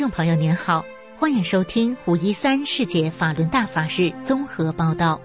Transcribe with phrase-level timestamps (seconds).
[0.00, 0.82] 听众朋友您好，
[1.18, 5.20] 欢迎收听五一三世界法轮大法日综合报道。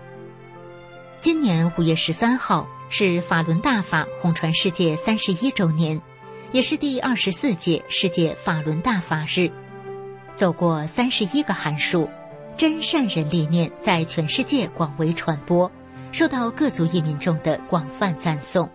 [1.21, 6.02] 今年五月十三号是法轮大法红传世界三十一周年，
[6.52, 9.50] 也是第二十四届世界法轮大法日。
[10.36, 12.09] 走过三十一个寒暑，
[12.58, 15.72] 真善人理念在全世界广为传播，
[16.12, 18.70] 受到各族裔民众的广泛赞颂。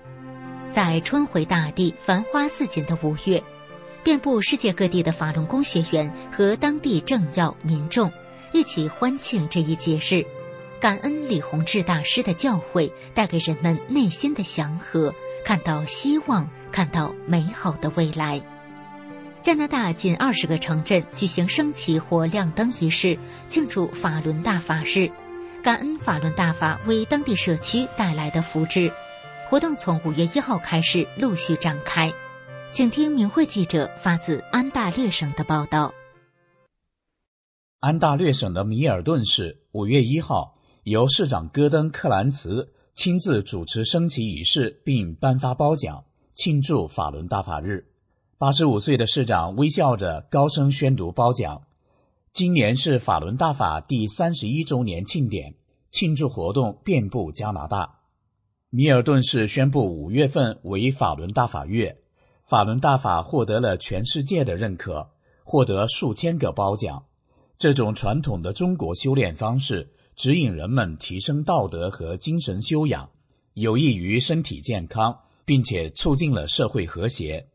[0.70, 3.42] 在春回大地、繁花似锦的五月，
[4.02, 8.10] 遍布世界各地的法轮功学员和当地政要民众
[8.52, 10.24] 一起欢庆这一节日，
[10.80, 15.14] 感恩李洪志大师的教诲带给人们内心的祥和，
[15.44, 18.40] 看到希望，看到美好的未来。
[19.42, 25.10] 加拿大近二十个城镇举行升旗或亮灯仪式，庆祝法轮大法日，
[25.62, 28.92] 感恩法轮大法为当地社区带来的福祉。
[29.48, 32.12] 活动从五月一号开始陆续展开，
[32.72, 35.92] 请听明慧记者发自安大略省的报道。
[37.80, 46.04] 安大略省的米尔顿市五月一号由市长戈登·克兰茨亲自主持升旗仪式，并颁发褒奖，
[46.34, 47.86] 庆祝法轮大法日。
[48.38, 51.62] 八十五岁的市长微笑着高声宣读褒奖。
[52.32, 55.56] 今年是法轮大法第三十一周年庆典，
[55.90, 57.98] 庆祝活动遍布加拿大。
[58.68, 61.98] 米尔顿市宣布五月份为法轮大法月，
[62.50, 65.08] 法轮大法获得了全世界的认可，
[65.44, 67.04] 获得数千个褒奖。
[67.56, 73.08] 这种传统的中国修炼方式，指引人们提升道德和精神修养，
[73.54, 77.46] 有益于身体健康，并且促进了社会和谐。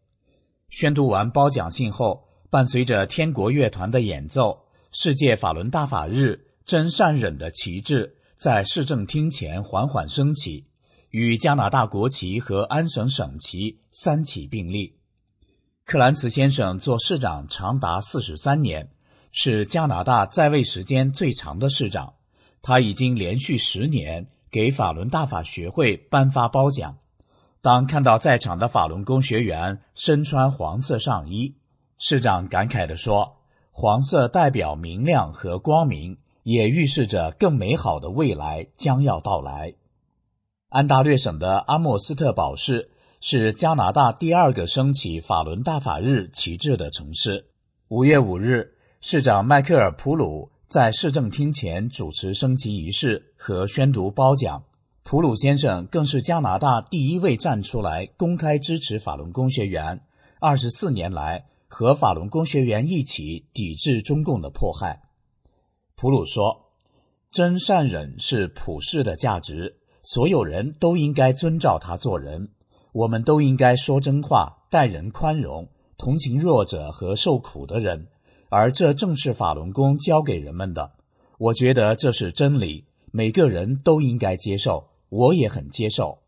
[0.70, 10.68] 宣读完褒奖信后，伴随着天国乐团的演奏，世界法轮大法日真善忍的旗帜在市政厅前缓缓升起。
[11.18, 14.98] 与加拿大国旗和安省省旗三旗并立。
[15.86, 18.90] 克兰茨先生做市长长达四十三年，
[19.32, 22.16] 是加拿大在位时间最长的市长。
[22.62, 26.98] 他已经连续十年给法轮大法学会颁发褒奖。
[27.62, 31.56] 当看到在场的法轮功学员身穿黄色上衣，
[31.98, 33.38] 市长感慨地说
[33.72, 39.76] ：“黄色代表明亮和光明，也预示着更美好的未来将要到来。”
[40.70, 42.90] 安大略省的阿莫斯特堡市
[43.22, 47.52] 是加拿大第二个升起法轮大法日旗帜的城市。
[47.88, 54.64] 五月五日，市长迈克尔·普鲁在市政厅前主持升旗仪式和宣读褒奖。
[55.04, 60.02] 普鲁先生更是加拿大第一位站出来公开支持法轮功学员，
[60.40, 65.04] 二十四年来和法轮功学员一起抵制中共的迫害。
[65.96, 66.72] 普鲁说
[67.32, 69.78] ：“真善忍是普世的价值。”
[70.08, 72.50] 所有人都应该遵照他做人，
[72.94, 75.68] 我们都应该说真话，待人宽容，
[75.98, 78.08] 同情弱者和受苦的人，
[78.50, 80.92] 而这正是法轮功教给人们的。
[81.40, 86.20] 我觉得这是真理，每个人都应该接受，我也很接受。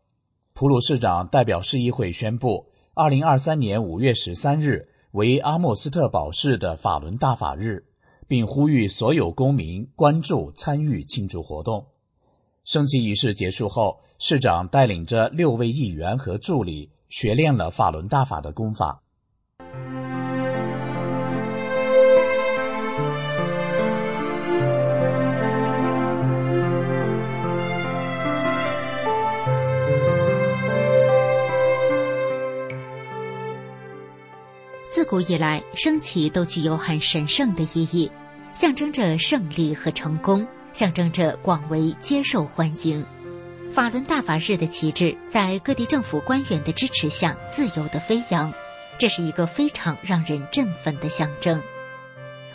[0.54, 7.84] 普鲁市长代表市议会宣布，二零二三年五月十三日为阿莫斯特堡市的法轮大法日，
[8.26, 11.86] 并呼吁所有公民关注参与庆祝活动。
[12.68, 19.00] 升旗仪式结束后，市长带领着六位议员和助理学练了法轮大法的功法。
[34.90, 38.12] 自古以来，升旗都具有很神圣的意义，
[38.52, 40.46] 象征着胜利和成功。
[40.78, 43.04] 象征着广为接受欢迎，
[43.74, 48.54] 法轮大法日的旗帜在各地政府官员的支持下自由的飞扬，
[48.96, 51.60] 这是一个非常让人振奋的象征。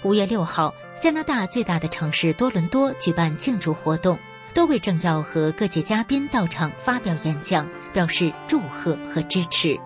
[0.05, 4.17] 五月六号，加拿大最大的城市多伦多举办庆祝活动，
[4.53, 9.77] 多位政要和各界嘉宾到场发表演讲，表示祝贺和支持。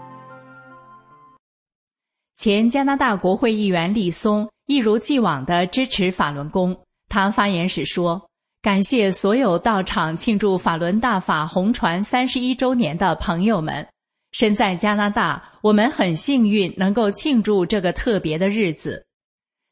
[2.35, 6.77] 前加拿大国会议员李松一如既往的支持法轮功。
[7.09, 8.26] 他发言时说。
[8.67, 13.87] 感谢所有到场庆祝法轮大法红传三十一周年的朋友们。
[14.33, 19.05] 身在加拿大，我们很幸运能够庆祝这个特别的日子。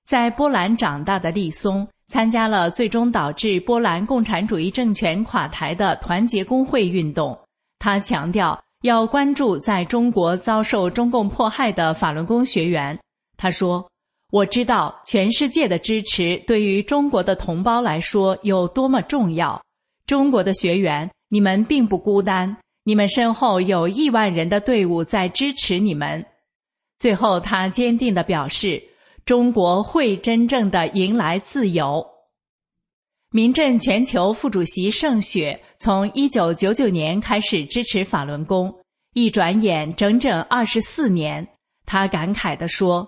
[0.06, 7.38] 在波兰长大的利松参加了最终导致波兰共产主义政权垮台的团结工会运动。
[7.80, 12.98] 他强调要关注在中国遭受中共迫害的法轮功学员。
[13.36, 13.86] 他说。
[14.36, 19.64] 我知道全世界的支持对于中国的同胞来说有多么重要。
[20.06, 26.26] 中国的学员，你们并不孤单，你们身后有亿万人的队伍在支持你们。
[26.98, 28.84] 最后，他坚定地表示，
[29.24, 32.06] 中国会真正的迎来自由。
[33.32, 38.76] 民政全球副主席盛雪从一九九九年开始支持法轮功，
[39.14, 41.48] 一转眼整整二十四年。
[41.86, 43.08] 他感慨地说：“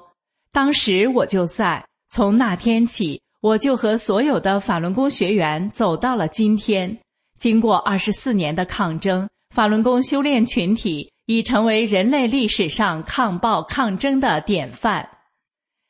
[0.52, 6.98] 当时我就在，从那天起，我就和所有的法轮功学员走到了今天。
[7.40, 15.08] 经过二十四年的抗争，法轮功修炼群体已成为人类历史上抗暴抗争的典范。”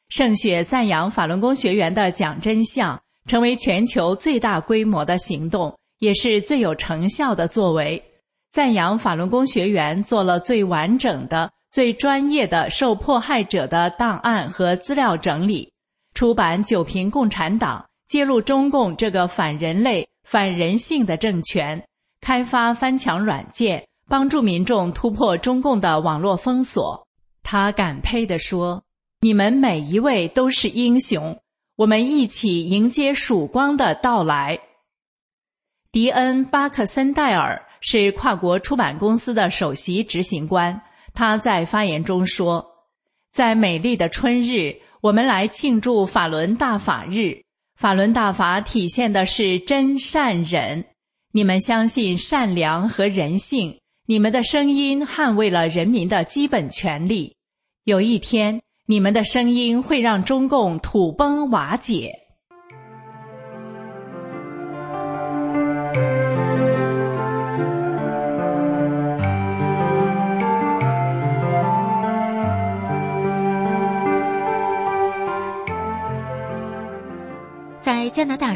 [0.09, 2.99] 盛雪赞扬法轮功学员的讲真相。
[3.27, 8.01] 成为全球最大规模的行动，也是最有成效的作为。
[8.49, 15.71] 赞扬法轮功学员做了最完整的、最专业的受迫害者的档案和资料整理，
[16.15, 17.79] 出版《九评共产党》，
[18.11, 21.79] 揭露中共这个反人类、反人性的政权，
[22.19, 27.07] 开发翻墙软件，帮助民众突破中共的网络封锁。
[27.43, 28.81] 他感佩地说
[29.21, 31.39] ：“你们每一位都是英雄。”
[31.77, 34.59] 我们一起迎接曙光的到来。
[35.91, 40.81] 迪恩·巴克森戴尔是跨国出版公司的首席执行官。
[41.17, 42.63] 他在发言中说
[43.33, 47.41] ：“在美丽的春日，我们来庆祝法轮大法日。
[47.75, 50.85] 法轮大法体现的是真善忍。
[51.31, 57.35] 你们相信善良和人性，你们的声音捍卫了人民的基本权利。
[57.83, 62.13] 有一天。”你们的声音会让中共土崩瓦解。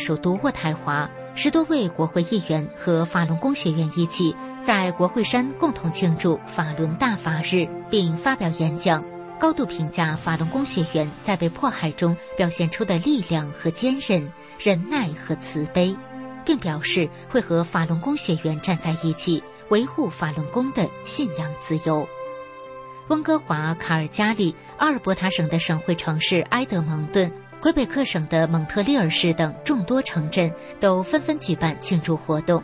[0.01, 9.03] 首都渥太华，十多位国会议员和法轮功学员一起在国会山共同庆祝法轮大法日，并发表演讲。
[9.39, 15.95] 高度评价法轮功学员在被迫害中表现出的力量和坚韧、忍耐和慈悲，
[16.43, 22.07] 并表示会和法轮功学员站在一起，维护法轮功的信仰自由。
[23.07, 27.31] 温哥华、卡尔加里、阿尔伯塔省的省会城市埃德蒙顿、
[27.61, 32.61] 魁北克省的蒙特利尔市等众多城镇都纷纷举办庆祝活动。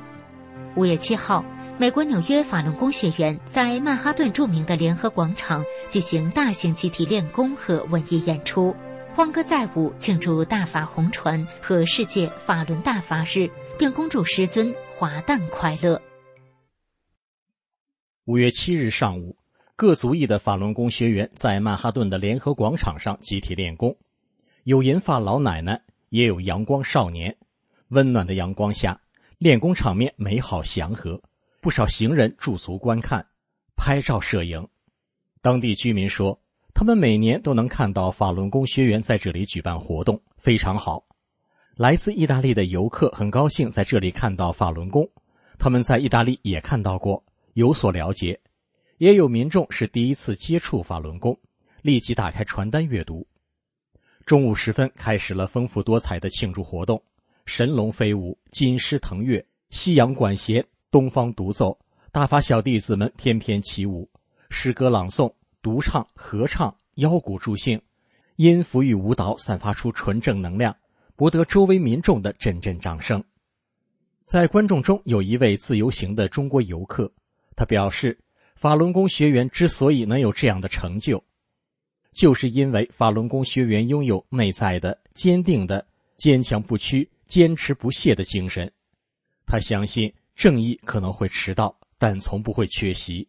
[0.76, 1.46] 五月七号。
[1.80, 8.76] 美国纽约法轮功学员在曼哈顿著名的联合广场举行大型集体练功和文艺演出，
[9.14, 13.48] 欢歌载舞庆祝大法红传和世界法轮大法日，
[13.78, 16.02] 并恭祝师尊华诞快乐。
[18.26, 19.38] 五月七日上午，
[19.76, 23.96] 各族裔的法轮功学员在曼哈顿的联合广场上集体练功，
[24.68, 27.38] 有银发老奶奶，也有阳光少年。
[27.88, 29.00] 温暖的阳光下，
[29.38, 31.22] 练功场面美好祥和。
[31.62, 33.26] 不少行人驻足观看、
[33.78, 34.68] 拍照摄影。
[35.42, 36.38] 当地居民说，
[36.74, 41.08] 他们每年都能看到法轮功学员在这里举办活动，非常好。
[41.78, 45.10] 来自意大利的游客很高兴在这里看到法轮功，
[45.58, 47.24] 他们在意大利也看到过，
[47.54, 48.38] 有所了解。
[48.98, 51.40] 也有民众是第一次接触法轮功，
[51.82, 53.26] 立即打开传单阅读。
[54.28, 57.02] 中午时分，开始了丰富多彩的庆祝活动：
[57.46, 60.64] 神龙飞舞、金狮腾跃、西洋管弦。
[60.92, 61.80] 东方独奏，
[62.12, 64.10] 大法小弟子们翩翩起舞，
[64.50, 67.82] 诗歌朗诵、独唱、合唱、腰鼓助兴，
[68.36, 70.76] 音符与舞蹈散发出纯正能量，
[71.16, 73.24] 博得周围民众的阵阵掌声。
[74.26, 77.10] 在观众中有一位自由行的中国游客，
[77.56, 78.18] 他表示，
[78.58, 81.24] 法轮功学员之所以能有这样的成就，
[82.18, 85.86] 就是因为法轮功学员拥有内在的坚定的、
[86.18, 88.70] 坚强不屈、坚持不懈的精神。
[89.46, 90.12] 他相信。
[90.38, 93.28] 正义可能会迟到，但从不会缺席。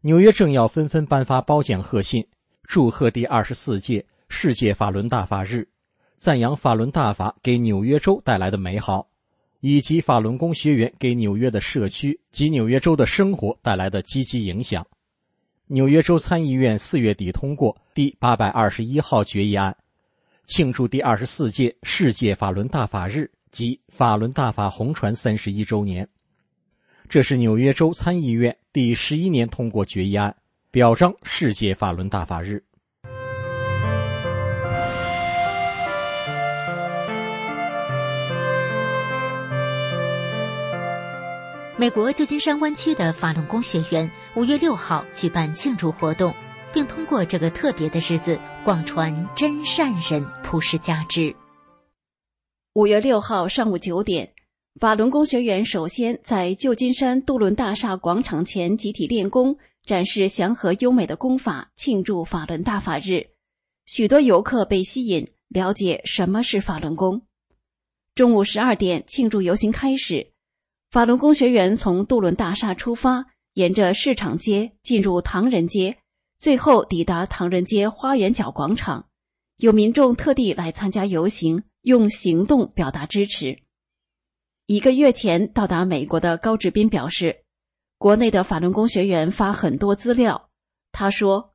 [0.00, 2.26] 纽约政要纷纷颁发褒奖贺信，
[2.62, 5.68] 祝贺第二十四届世界法轮大法日，
[6.16, 9.06] 赞扬法轮大法给纽约州带来的美好，
[9.60, 14.86] 以及法轮功学员给纽约的社区及纽约州的生活带来的积极影响。
[15.74, 19.74] 纽约州参议院四月底通过第八百二十一号决议案，
[20.44, 23.30] 庆祝第二十四届世界法轮大法日。
[23.50, 26.06] 及法轮大法红船三十一周年，
[27.08, 30.36] 这是纽约州参议院第十一年通过决议案，
[30.70, 32.62] 表彰世界法轮大法日。
[41.82, 46.32] 美国旧金山湾区的法轮功学员五月六号举办庆祝活动，
[46.72, 51.34] 并通过这个特别的日子广传真善人，普世价值。
[52.74, 54.32] 五月六号上午九点，
[54.78, 63.26] 法轮功学员首先在旧金山杜伦大厦广场前集体练功，展示祥和优美的功法，庆祝法轮大法日。
[63.86, 67.22] 许多游客被吸引，了解什么是法轮功。
[68.14, 70.31] 中午十二点，庆祝游行开始。
[70.92, 75.96] 法轮功学员从杜伦大厦出发，沿着市场街进入唐人街，
[76.36, 79.06] 最后抵达唐人街花园角广场。
[79.56, 83.60] 有民众特地来参加游行，用行动表达支持。
[84.66, 87.44] 一个月前到达美国的高志斌表示，
[87.96, 90.50] 国内的法轮功学员发很多资料。
[90.92, 91.54] 他说：“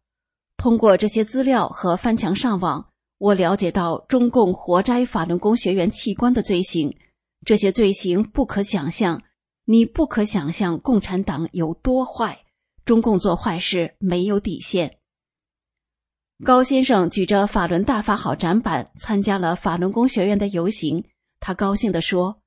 [0.57, 2.89] 通过这些资料和翻墙上网。”
[3.19, 6.97] 我了解到中共活摘法轮功学员器官的罪行，
[7.45, 9.21] 这些罪行不可想象。
[9.69, 12.45] 你不可想象共产党有多坏，
[12.85, 14.99] 中共做坏事没有底线。
[16.45, 21.03] 高先生举着法轮大法好展板参加了法轮功学院的游行，
[21.41, 22.41] 他高兴地说：“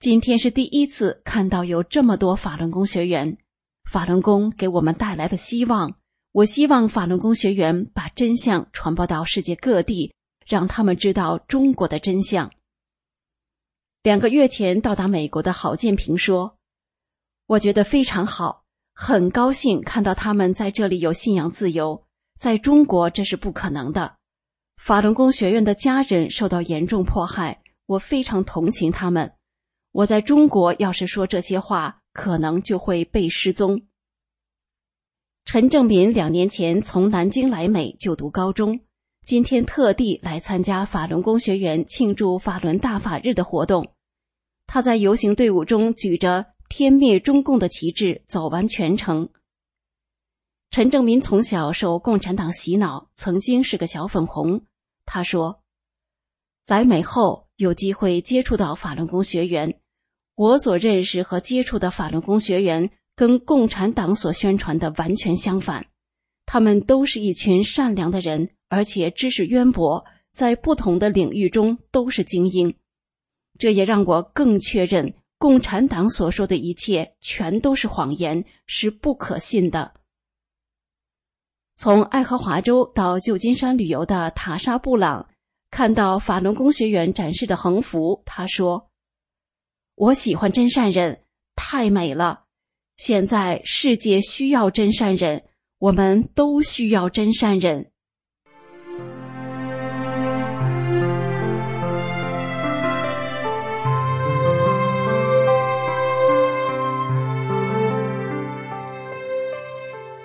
[0.00, 3.36] 今天是第一次看到有这么多法轮功学员，
[3.84, 5.98] 法轮功给我们带来的希望。”
[6.32, 10.14] 我希望法轮功学员把真相传播到世界各地，
[10.46, 12.50] 让他们知道中国的真相。
[14.02, 16.58] 两个月前到达美国的郝建平说
[17.46, 22.04] ：“我觉得非常好，很高兴看到他们在这里有信仰自由，
[22.36, 24.16] 在中国这是不可能的。
[24.76, 29.34] 法轮功学院的家人受到严重迫害，我非常同情他们。
[29.92, 33.82] 我在中国要是说这些话，可能就会被失踪。”
[35.46, 38.80] 陈正民两年前从南京来美就读高中，
[39.24, 43.92] 今天特地来参加法轮功学员庆祝法轮大法日的活动。
[44.66, 49.28] 他在游行队伍中举着“天灭中共”的旗帜走完全程。
[50.70, 54.64] 陈正民从小受共产党洗脑，曾经是个小粉红。
[55.04, 55.62] 他说
[56.66, 59.78] ：“来美后有机会接触到法轮功学员，
[60.34, 65.86] 我所认识和接触的法轮功学员。”跟共产党所宣传的完全相反，
[66.46, 70.02] 他们都是一群善良的人，而且知识渊博，
[70.32, 72.74] 在不同的领域中都是精英。
[73.58, 79.92] 这也让我更确认，共产党所说的一切全都是谎言，是不可信的。
[81.76, 85.28] 从爱荷华州到旧金山旅游的塔莎布朗，
[85.70, 88.90] 看到法轮功学员展示的横幅，他说
[89.96, 91.24] ：“我喜欢真善人，
[91.56, 92.44] 太美了。”
[92.96, 95.44] 现在世界需要真善人，
[95.76, 97.91] 我们都需要真善人。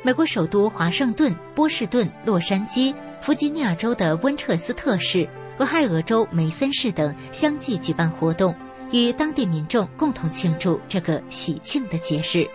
[0.07, 8.55] 美国首都华盛顿、波士顿、洛杉矶、弗吉尼亚州的温彻斯特市、俄亥俄州梅森市等相继举办活动，
[8.89, 12.47] 与当地民众共同庆祝这个喜庆的节日。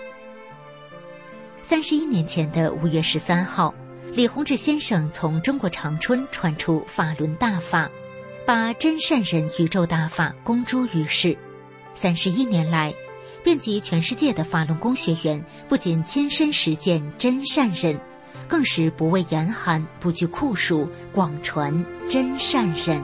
[1.60, 3.74] 三十一年前的五月十三号，
[4.14, 7.90] 李洪志先生从中国长春传出法轮大法，
[8.46, 11.36] 把真善人宇宙大法公诸于世。
[11.94, 12.94] 三十一年来，
[13.42, 17.98] 遍及全世界的法轮功学员不仅亲身实践真善人，
[18.48, 23.02] 更是不畏严寒、不惧酷暑，广传真善人。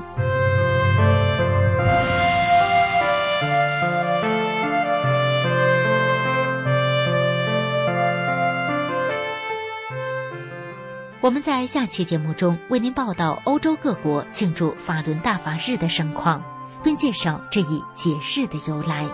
[11.21, 16.42] 我们在下期节目中为您报道欧洲各国庆祝法轮大法日的盛况，
[16.83, 19.04] 并介绍这一节日的由来。